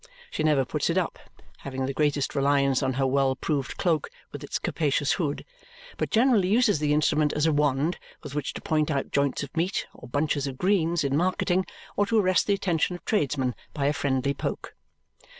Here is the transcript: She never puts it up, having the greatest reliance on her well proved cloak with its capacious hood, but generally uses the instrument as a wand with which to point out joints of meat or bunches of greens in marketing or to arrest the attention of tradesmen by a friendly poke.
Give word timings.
She 0.31 0.41
never 0.41 0.65
puts 0.65 0.89
it 0.89 0.97
up, 0.97 1.19
having 1.59 1.85
the 1.85 1.93
greatest 1.93 2.33
reliance 2.33 2.81
on 2.81 2.93
her 2.93 3.05
well 3.05 3.35
proved 3.35 3.77
cloak 3.77 4.09
with 4.31 4.43
its 4.43 4.57
capacious 4.57 5.11
hood, 5.11 5.45
but 5.97 6.09
generally 6.09 6.47
uses 6.47 6.79
the 6.79 6.91
instrument 6.91 7.33
as 7.33 7.45
a 7.45 7.53
wand 7.53 7.99
with 8.23 8.33
which 8.33 8.51
to 8.55 8.61
point 8.63 8.89
out 8.89 9.11
joints 9.11 9.43
of 9.43 9.55
meat 9.55 9.85
or 9.93 10.09
bunches 10.09 10.47
of 10.47 10.57
greens 10.57 11.03
in 11.03 11.15
marketing 11.15 11.67
or 11.95 12.07
to 12.07 12.17
arrest 12.19 12.47
the 12.47 12.55
attention 12.55 12.95
of 12.95 13.05
tradesmen 13.05 13.53
by 13.75 13.85
a 13.85 13.93
friendly 13.93 14.33
poke. 14.33 14.73